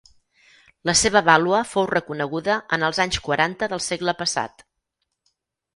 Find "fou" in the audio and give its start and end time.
1.73-1.85